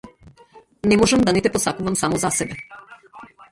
[0.91, 2.55] Не можам да не те посакувам само за себе!